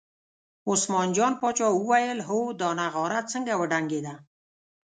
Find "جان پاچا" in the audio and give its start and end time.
1.17-1.67